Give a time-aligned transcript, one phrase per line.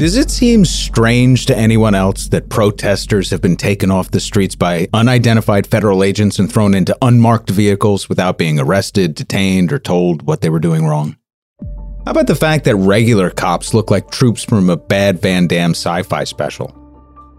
[0.00, 4.54] Does it seem strange to anyone else that protesters have been taken off the streets
[4.54, 10.22] by unidentified federal agents and thrown into unmarked vehicles without being arrested, detained, or told
[10.22, 11.18] what they were doing wrong?
[12.06, 15.72] How about the fact that regular cops look like troops from a bad Van Damme
[15.72, 16.74] sci fi special?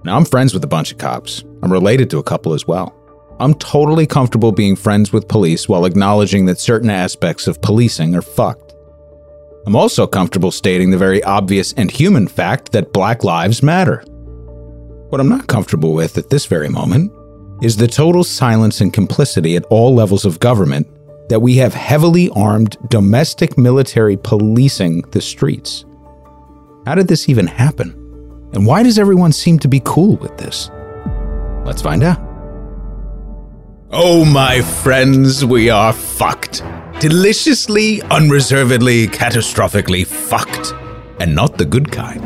[0.03, 1.43] Now, I'm friends with a bunch of cops.
[1.63, 2.95] I'm related to a couple as well.
[3.39, 8.21] I'm totally comfortable being friends with police while acknowledging that certain aspects of policing are
[8.21, 8.70] fucked.
[9.65, 14.03] I'm also comfortable stating the very obvious and human fact that Black Lives Matter.
[15.09, 17.11] What I'm not comfortable with at this very moment
[17.61, 20.87] is the total silence and complicity at all levels of government
[21.29, 25.85] that we have heavily armed domestic military policing the streets.
[26.85, 27.91] How did this even happen?
[28.53, 30.71] And why does everyone seem to be cool with this?
[31.63, 32.30] Let's find out.
[33.93, 36.63] Oh, my friends, we are fucked.
[37.01, 40.73] Deliciously, unreservedly, catastrophically fucked,
[41.19, 42.23] and not the good kind.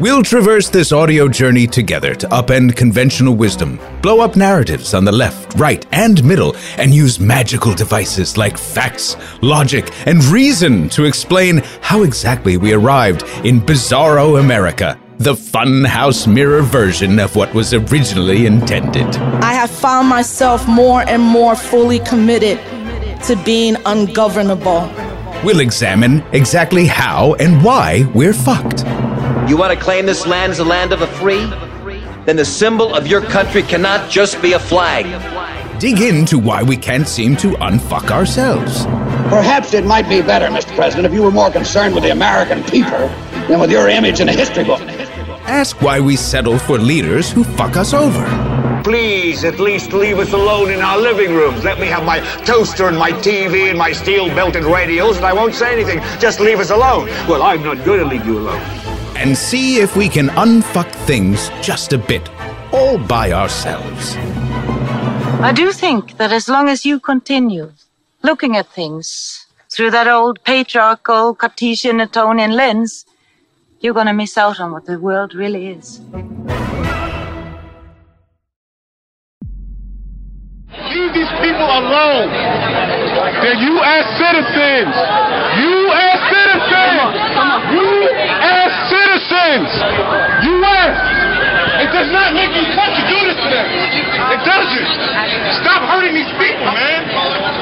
[0.00, 5.12] We'll traverse this audio journey together to upend conventional wisdom, blow up narratives on the
[5.12, 11.58] left, right, and middle, and use magical devices like facts, logic, and reason to explain
[11.82, 18.46] how exactly we arrived in Bizarro America, the funhouse mirror version of what was originally
[18.46, 19.04] intended.
[19.42, 22.60] I have found myself more and more fully committed
[23.24, 24.88] to being ungovernable.
[25.44, 28.84] We'll examine exactly how and why we're fucked.
[29.50, 31.46] You want to claim this land as the land of the free?
[32.24, 35.06] Then the symbol of your country cannot just be a flag.
[35.80, 38.84] Dig into why we can't seem to unfuck ourselves.
[39.30, 40.74] Perhaps it might be better, Mr.
[40.76, 43.08] President, if you were more concerned with the American people
[43.48, 44.80] than with your image in a history book.
[45.48, 48.22] Ask why we settle for leaders who fuck us over.
[48.84, 51.64] Please, at least leave us alone in our living rooms.
[51.64, 55.32] Let me have my toaster and my TV and my steel belted radials, and I
[55.32, 56.00] won't say anything.
[56.20, 57.06] Just leave us alone.
[57.26, 58.60] Well, I'm not going to leave you alone.
[59.16, 62.28] And see if we can unfuck things just a bit,
[62.70, 64.16] all by ourselves.
[65.40, 67.72] I do think that as long as you continue
[68.22, 73.06] looking at things through that old patriarchal Cartesian Newtonian lens,
[73.80, 76.00] you're going to miss out on what the world really is.
[80.90, 82.28] Leave these people alone.
[83.42, 84.04] They're U.S.
[84.18, 84.94] citizens.
[85.62, 86.18] U.S.
[86.32, 87.14] citizens.
[87.72, 88.70] U.S.
[88.90, 89.70] citizens.
[90.44, 91.17] U.S.
[91.78, 93.66] It does not make you want to do this to them.
[94.34, 94.88] It doesn't.
[95.62, 97.06] Stop hurting these people, man.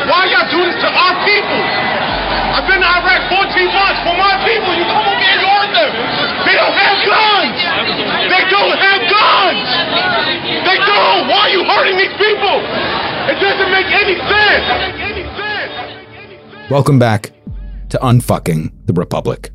[0.08, 1.60] Why y'all do this to our people?
[2.56, 4.72] I've been to Iraq 14 months for my people.
[4.72, 5.92] You come over and hurt them.
[6.48, 7.58] They don't have guns.
[8.32, 9.68] They don't have guns.
[10.64, 11.28] They don't.
[11.28, 12.56] Why are you hurting these people?
[13.28, 14.64] It doesn't make any sense.
[16.70, 17.32] Welcome back
[17.90, 19.52] to Unfucking the Republic.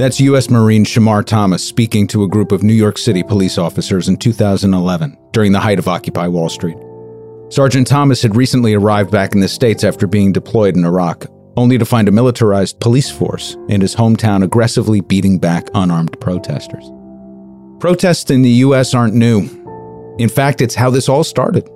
[0.00, 0.48] That's U.S.
[0.48, 5.14] Marine Shamar Thomas speaking to a group of New York City police officers in 2011
[5.32, 6.78] during the height of Occupy Wall Street.
[7.50, 11.26] Sergeant Thomas had recently arrived back in the States after being deployed in Iraq,
[11.58, 16.90] only to find a militarized police force in his hometown aggressively beating back unarmed protesters.
[17.78, 18.94] Protests in the U.S.
[18.94, 19.50] aren't new.
[20.18, 21.68] In fact, it's how this all started.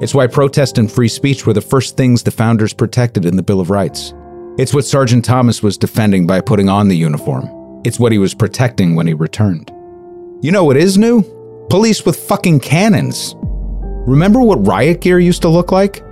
[0.00, 3.42] It's why protest and free speech were the first things the founders protected in the
[3.42, 4.14] Bill of Rights.
[4.60, 7.48] It's what Sergeant Thomas was defending by putting on the uniform.
[7.82, 9.70] It's what he was protecting when he returned.
[10.42, 11.22] You know what is new?
[11.70, 13.34] Police with fucking cannons.
[14.06, 16.04] Remember what riot gear used to look like?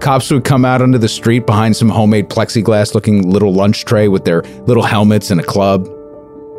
[0.00, 4.08] Cops would come out onto the street behind some homemade plexiglass looking little lunch tray
[4.08, 5.88] with their little helmets and a club.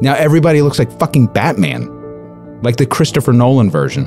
[0.02, 2.62] Now everybody looks like fucking Batman.
[2.64, 4.06] Like the Christopher Nolan version.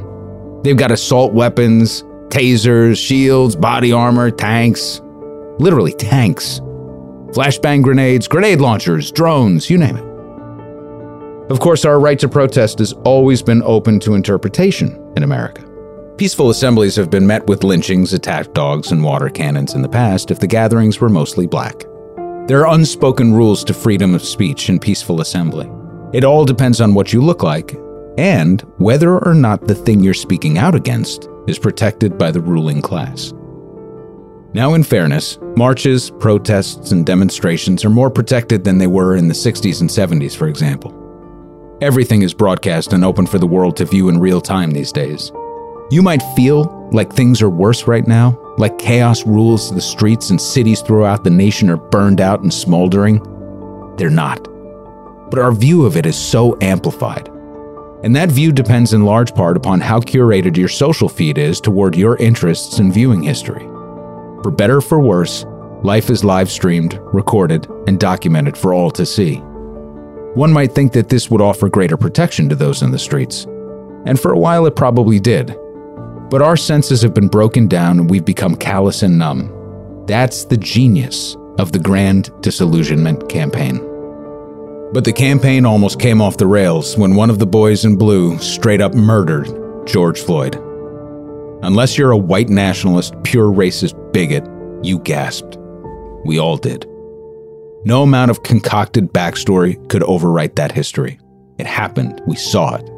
[0.65, 5.01] They've got assault weapons, tasers, shields, body armor, tanks.
[5.61, 6.61] Literally tanks.
[7.39, 11.53] Flashbang grenades, grenade launchers, drones, you name it.
[11.53, 15.65] Of course, our right to protest has always been open to interpretation in America.
[16.17, 20.33] Peaceful assemblies have been met with lynchings, attack dogs, and water cannons in the past
[20.33, 21.85] if the gatherings were mostly black.
[22.49, 25.71] There are unspoken rules to freedom of speech and peaceful assembly.
[26.13, 27.73] It all depends on what you look like
[28.19, 32.83] and whether or not the thing you're speaking out against is protected by the ruling
[32.83, 33.33] class.
[34.59, 39.33] Now, in fairness, marches, protests, and demonstrations are more protected than they were in the
[39.33, 40.93] 60s and 70s, for example.
[41.81, 45.31] Everything is broadcast and open for the world to view in real time these days.
[45.93, 50.41] You might feel like things are worse right now, like chaos rules the streets and
[50.41, 53.23] cities throughout the nation are burned out and smoldering.
[53.97, 54.43] They're not.
[55.31, 57.29] But our view of it is so amplified
[58.05, 61.97] and that view depends in large part upon how curated your social feed is toward
[61.97, 63.69] your interests and viewing history.
[64.43, 65.45] For better or for worse,
[65.83, 69.37] life is live streamed, recorded, and documented for all to see.
[70.35, 73.45] One might think that this would offer greater protection to those in the streets.
[74.07, 75.57] And for a while it probably did.
[76.31, 79.53] But our senses have been broken down and we've become callous and numb.
[80.07, 83.79] That's the genius of the Grand Disillusionment Campaign.
[84.93, 88.39] But the campaign almost came off the rails when one of the boys in blue
[88.39, 90.63] straight up murdered George Floyd.
[91.63, 94.47] Unless you're a white nationalist, pure racist bigot,
[94.83, 95.57] you gasped.
[96.25, 96.87] We all did.
[97.85, 101.19] No amount of concocted backstory could overwrite that history.
[101.59, 102.21] It happened.
[102.27, 102.89] We saw it.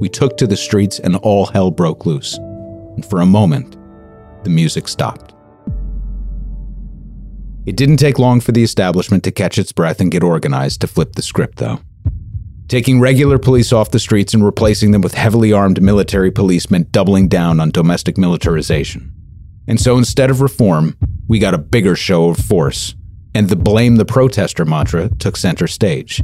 [0.00, 2.36] We took to the streets and all hell broke loose.
[2.36, 3.76] And for a moment,
[4.44, 5.34] the music stopped.
[7.66, 10.86] It didn't take long for the establishment to catch its breath and get organized to
[10.86, 11.80] flip the script, though.
[12.68, 16.92] Taking regular police off the streets and replacing them with heavily armed military police meant
[16.92, 19.12] doubling down on domestic militarization.
[19.66, 20.96] And so instead of reform,
[21.28, 22.94] we got a bigger show of force,
[23.34, 26.22] and the blame the protester mantra took center stage.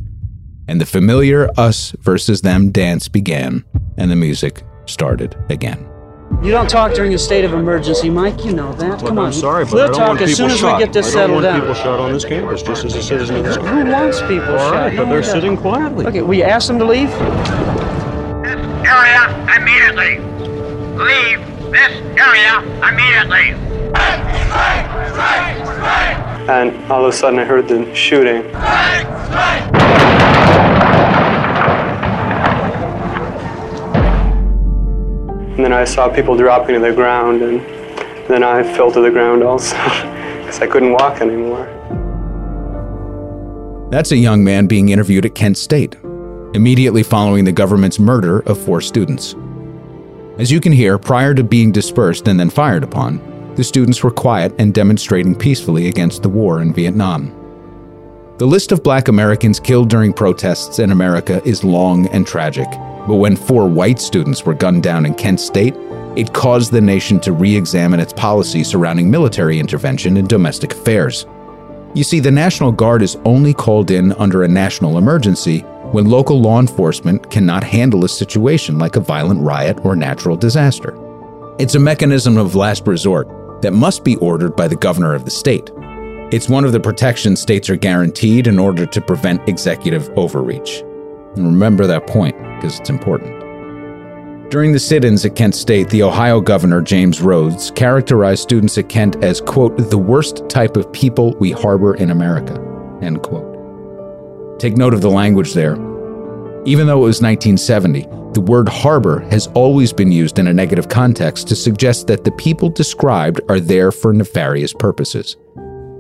[0.67, 3.65] And the familiar us versus them dance began,
[3.99, 5.87] and the music started again.
[6.43, 8.47] You don't talk during a state of emergency, Mike.
[8.47, 9.01] You know that.
[9.01, 9.27] Come on.
[9.27, 10.79] I'm sorry, but we'll I don't talk want as people soon as shot.
[10.79, 11.61] we get this I don't settled want down.
[11.61, 13.85] people shot on this campus, just as a citizen of this country.
[13.85, 14.73] Who wants people All shot?
[14.75, 15.27] right, but they're no.
[15.27, 16.07] sitting quietly.
[16.07, 17.11] Okay, we asked them to leave.
[17.11, 18.57] This
[18.89, 19.23] area
[19.59, 20.19] immediately.
[20.97, 21.41] Leave
[21.71, 23.55] this area immediately.
[26.49, 28.45] And all of a sudden I heard the shooting.
[35.61, 37.61] And then I saw people dropping to the ground, and
[38.31, 39.77] then I fell to the ground also
[40.39, 41.67] because I couldn't walk anymore.
[43.91, 45.97] That's a young man being interviewed at Kent State,
[46.55, 49.37] immediately following the government's murder of four students.
[50.39, 53.21] As you can hear, prior to being dispersed and then fired upon,
[53.57, 57.37] the students were quiet and demonstrating peacefully against the war in Vietnam.
[58.39, 62.69] The list of black Americans killed during protests in America is long and tragic,
[63.11, 65.75] but when four white students were gunned down in Kent State,
[66.15, 71.27] it caused the nation to re examine its policy surrounding military intervention in domestic affairs.
[71.93, 76.41] You see, the National Guard is only called in under a national emergency when local
[76.41, 80.97] law enforcement cannot handle a situation like a violent riot or natural disaster.
[81.59, 83.27] It's a mechanism of last resort
[83.63, 85.69] that must be ordered by the governor of the state.
[86.31, 90.85] It's one of the protections states are guaranteed in order to prevent executive overreach.
[91.37, 93.39] And remember that point, because it's important.
[94.51, 98.89] During the sit ins at Kent State, the Ohio governor, James Rhodes, characterized students at
[98.89, 102.55] Kent as, quote, the worst type of people we harbor in America,
[103.01, 104.59] end quote.
[104.59, 105.75] Take note of the language there.
[106.67, 108.03] Even though it was 1970,
[108.33, 112.33] the word harbor has always been used in a negative context to suggest that the
[112.33, 115.37] people described are there for nefarious purposes.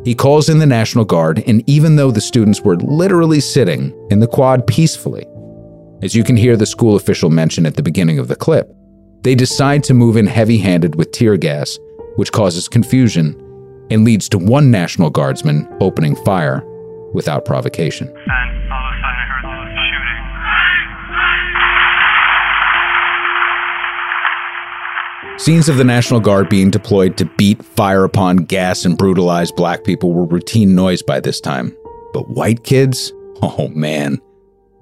[0.04, 4.20] He calls in the National Guard, and even though the students were literally sitting in
[4.20, 5.26] the quad peacefully,
[6.02, 8.74] as you can hear the school official mention at the beginning of the clip,
[9.22, 11.78] they decide to move in heavy handed with tear gas,
[12.16, 13.36] which causes confusion
[13.90, 16.64] and leads to one National Guardsman opening fire
[17.12, 18.08] without provocation.
[25.36, 29.84] Scenes of the National Guard being deployed to beat, fire upon, gas, and brutalize black
[29.84, 31.74] people were routine noise by this time.
[32.12, 33.12] But white kids?
[33.42, 34.20] Oh man.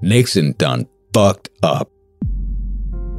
[0.01, 1.91] Nixon done fucked up.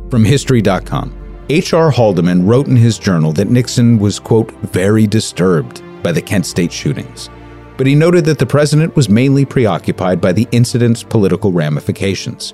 [0.10, 1.92] From History.com, H.R.
[1.92, 6.72] Haldeman wrote in his journal that Nixon was, quote, very disturbed by the Kent State
[6.72, 7.30] shootings.
[7.78, 12.54] But he noted that the president was mainly preoccupied by the incident's political ramifications.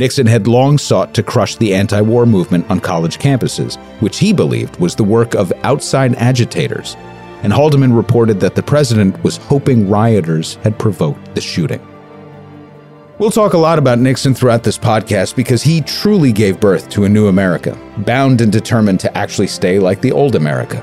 [0.00, 4.32] Nixon had long sought to crush the anti war movement on college campuses, which he
[4.32, 6.96] believed was the work of outside agitators.
[7.42, 11.86] And Haldeman reported that the president was hoping rioters had provoked the shooting.
[13.18, 17.04] We'll talk a lot about Nixon throughout this podcast because he truly gave birth to
[17.04, 20.82] a new America, bound and determined to actually stay like the old America.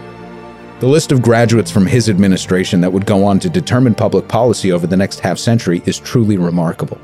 [0.79, 4.71] The list of graduates from his administration that would go on to determine public policy
[4.71, 7.01] over the next half century is truly remarkable.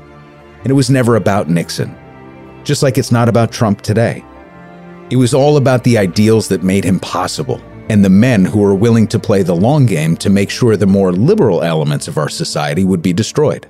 [0.62, 1.94] And it was never about Nixon,
[2.64, 4.24] just like it's not about Trump today.
[5.10, 8.74] It was all about the ideals that made him possible and the men who were
[8.74, 12.30] willing to play the long game to make sure the more liberal elements of our
[12.30, 13.68] society would be destroyed.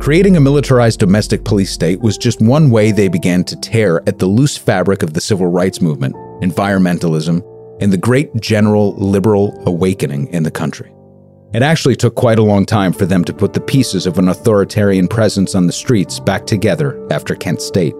[0.00, 4.18] Creating a militarized domestic police state was just one way they began to tear at
[4.18, 7.40] the loose fabric of the civil rights movement, environmentalism,
[7.80, 10.92] and the great general liberal awakening in the country.
[11.54, 14.28] It actually took quite a long time for them to put the pieces of an
[14.28, 17.94] authoritarian presence on the streets back together after Kent State.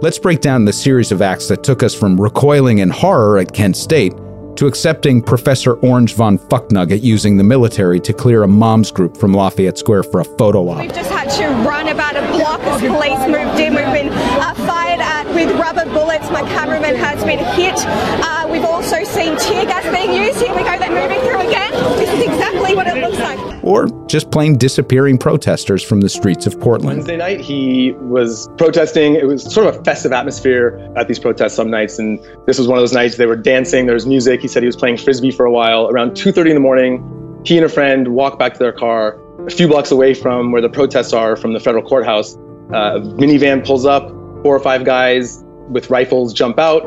[0.00, 3.52] Let's break down the series of acts that took us from recoiling in horror at
[3.52, 4.14] Kent State
[4.56, 9.34] to accepting Professor Orange von Fucknugget using the military to clear a mom's group from
[9.34, 10.80] Lafayette Square for a photo op.
[10.80, 13.74] We've just had to run about a block as police moved in.
[13.74, 16.30] We've been uh, fired at with rubber bullets.
[16.30, 17.74] My cameraman has been hit.
[17.86, 20.40] Uh, we've also seen tear gas being used.
[20.40, 21.72] Here we go, they're moving through again.
[21.98, 23.64] This is exactly what it looks like.
[23.64, 26.98] Or just plain disappearing protesters from the streets of Portland.
[26.98, 29.16] Wednesday night, he was protesting.
[29.16, 32.68] It was sort of a festive atmosphere at these protests some nights, and this was
[32.68, 33.16] one of those nights.
[33.16, 33.86] They were dancing.
[33.86, 34.40] There was music.
[34.40, 35.88] He said he was playing frisbee for a while.
[35.88, 39.50] Around 2:30 in the morning, he and a friend walked back to their car a
[39.50, 42.36] few blocks away from where the protests are from the federal courthouse.
[42.72, 44.10] Uh, a minivan pulls up.
[44.44, 46.84] Four or five guys with rifles jump out.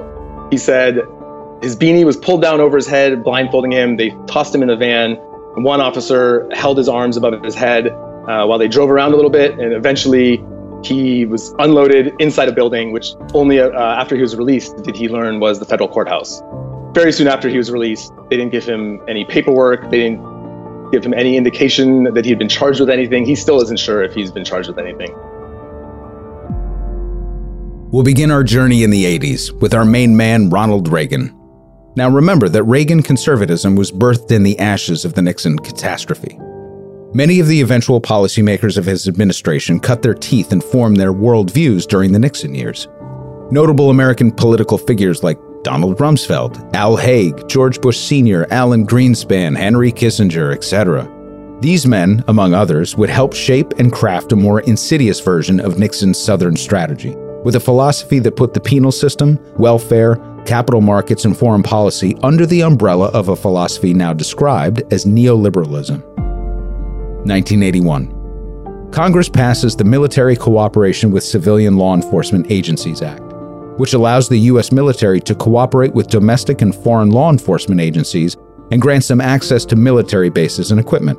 [0.51, 0.99] He said
[1.61, 3.97] his beanie was pulled down over his head, blindfolding him.
[3.97, 5.15] They tossed him in the van.
[5.55, 9.31] One officer held his arms above his head uh, while they drove around a little
[9.31, 10.43] bit, and eventually
[10.83, 15.09] he was unloaded inside a building, which only uh, after he was released did he
[15.09, 16.43] learn was the federal courthouse.
[16.93, 19.89] Very soon after he was released, they didn't give him any paperwork.
[19.89, 23.25] They didn't give him any indication that he had been charged with anything.
[23.25, 25.15] He still isn't sure if he's been charged with anything.
[27.89, 31.33] We'll begin our journey in the 80s with our main man, Ronald Reagan.
[31.95, 36.37] Now remember that Reagan conservatism was birthed in the ashes of the Nixon catastrophe.
[37.13, 41.87] Many of the eventual policymakers of his administration cut their teeth and formed their worldviews
[41.87, 42.89] during the Nixon years.
[43.51, 49.93] Notable American political figures like Donald Rumsfeld, Al Haig, George Bush Sr., Alan Greenspan, Henry
[49.93, 51.09] Kissinger, etc.
[51.61, 56.19] These men, among others, would help shape and craft a more insidious version of Nixon's
[56.19, 57.15] Southern strategy,
[57.47, 62.45] with a philosophy that put the penal system, welfare, capital markets, and foreign policy under
[62.45, 66.03] the umbrella of a philosophy now described as neoliberalism.
[67.23, 68.91] 1981.
[68.91, 73.23] Congress passes the Military Cooperation with Civilian Law Enforcement Agencies Act,
[73.79, 74.73] which allows the U.S.
[74.73, 78.35] military to cooperate with domestic and foreign law enforcement agencies
[78.71, 81.17] and grants them access to military bases and equipment.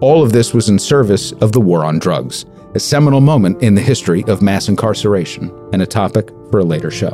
[0.00, 2.44] All of this was in service of the war on drugs,
[2.76, 6.90] a seminal moment in the history of mass incarceration, and a topic for a later
[6.90, 7.10] show.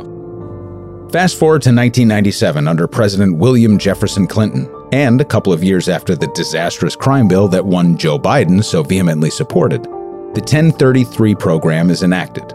[1.09, 6.15] Fast forward to 1997 under President William Jefferson Clinton, and a couple of years after
[6.15, 12.03] the disastrous crime bill that one Joe Biden so vehemently supported, the 1033 program is
[12.03, 12.49] enacted.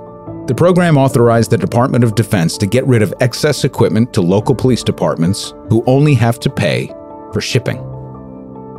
[0.46, 4.54] The program authorized the Department of Defense to get rid of excess equipment to local
[4.54, 6.88] police departments who only have to pay
[7.32, 7.78] for shipping.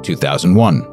[0.04, 0.86] 2001.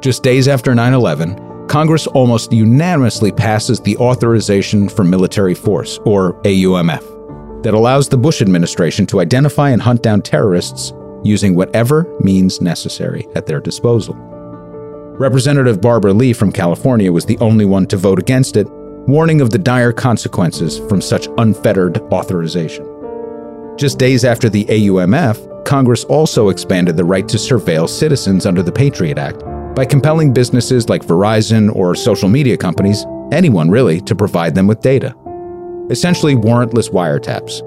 [0.00, 6.34] Just days after 9 11, Congress almost unanimously passes the Authorization for Military Force, or
[6.42, 10.92] AUMF that allows the Bush administration to identify and hunt down terrorists
[11.24, 14.14] using whatever means necessary at their disposal.
[15.18, 18.68] Representative Barbara Lee from California was the only one to vote against it,
[19.08, 22.84] warning of the dire consequences from such unfettered authorization.
[23.78, 28.70] Just days after the AUMF, Congress also expanded the right to surveil citizens under the
[28.70, 29.42] Patriot Act
[29.74, 34.80] by compelling businesses like Verizon or social media companies, anyone really, to provide them with
[34.80, 35.14] data
[35.90, 37.58] essentially warrantless wiretaps.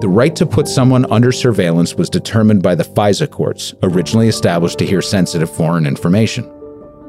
[0.00, 4.78] The right to put someone under surveillance was determined by the FISA courts, originally established
[4.80, 6.44] to hear sensitive foreign information.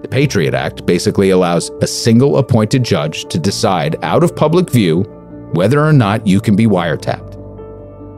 [0.01, 5.01] The Patriot Act basically allows a single appointed judge to decide out of public view
[5.53, 7.33] whether or not you can be wiretapped.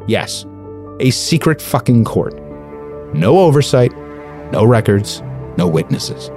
[0.08, 0.46] Yes,
[1.00, 2.36] a secret fucking court.
[3.14, 3.94] No oversight,
[4.52, 5.22] no records,
[5.58, 6.30] no witnesses.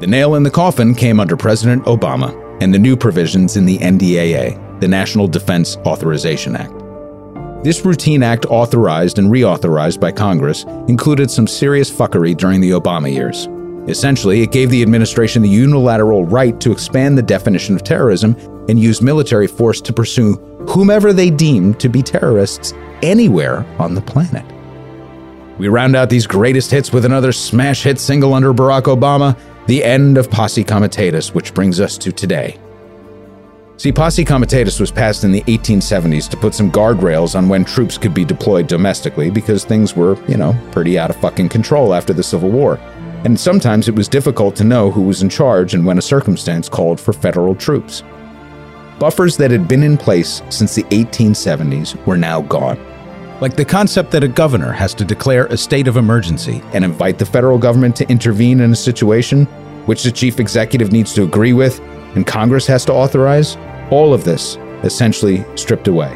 [0.00, 3.78] The nail in the coffin came under President Obama and the new provisions in the
[3.78, 6.72] NDAA, the National Defense Authorization Act.
[7.62, 13.12] This routine act, authorized and reauthorized by Congress, included some serious fuckery during the Obama
[13.12, 13.48] years.
[13.90, 18.34] Essentially, it gave the administration the unilateral right to expand the definition of terrorism
[18.68, 20.34] and use military force to pursue
[20.68, 22.72] whomever they deemed to be terrorists
[23.02, 24.44] anywhere on the planet.
[25.60, 29.84] We round out these greatest hits with another smash hit single under Barack Obama, the
[29.84, 32.58] end of Posse Comitatus, which brings us to today.
[33.76, 37.98] See, Posse Comitatus was passed in the 1870s to put some guardrails on when troops
[37.98, 42.14] could be deployed domestically because things were, you know, pretty out of fucking control after
[42.14, 42.76] the Civil War.
[43.26, 46.70] And sometimes it was difficult to know who was in charge and when a circumstance
[46.70, 48.02] called for federal troops.
[48.98, 52.78] Buffers that had been in place since the 1870s were now gone.
[53.40, 57.18] Like the concept that a governor has to declare a state of emergency and invite
[57.18, 59.46] the federal government to intervene in a situation
[59.86, 61.80] which the chief executive needs to agree with
[62.14, 63.56] and Congress has to authorize,
[63.90, 66.12] all of this essentially stripped away.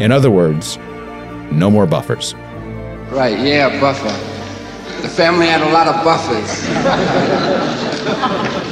[0.00, 0.76] In other words,
[1.52, 2.34] no more buffers.
[3.10, 4.08] Right, yeah, buffer.
[5.02, 6.66] The family had a lot of buffers.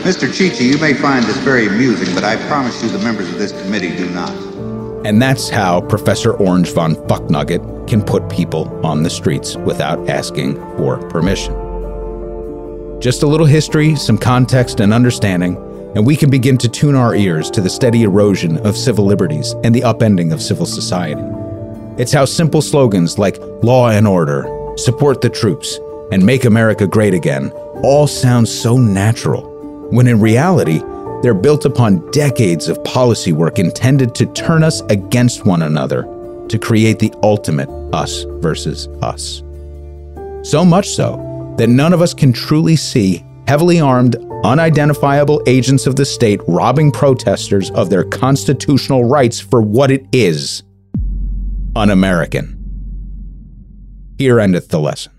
[0.05, 0.29] Mr.
[0.29, 3.53] Cicci, you may find this very amusing, but I promise you the members of this
[3.63, 4.48] committee do not.
[5.05, 10.55] And that's how Professor Orange von Fucknugget can put people on the streets without asking
[10.77, 11.55] for permission.
[13.01, 15.57] Just a little history, some context, and understanding,
[15.95, 19.55] and we can begin to tune our ears to the steady erosion of civil liberties
[19.63, 21.23] and the upending of civil society.
[21.97, 25.79] It's how simple slogans like law and order, support the troops,
[26.11, 27.51] and make America great again
[27.83, 29.43] all sound so natural,
[29.91, 30.81] when in reality,
[31.23, 36.03] they're built upon decades of policy work intended to turn us against one another
[36.49, 39.43] to create the ultimate us versus us.
[40.49, 45.97] So much so that none of us can truly see heavily armed, unidentifiable agents of
[45.97, 50.63] the state robbing protesters of their constitutional rights for what it is
[51.75, 52.55] un American.
[54.19, 55.13] Here endeth the lesson.